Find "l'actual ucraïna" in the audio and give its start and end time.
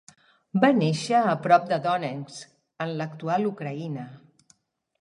3.03-4.09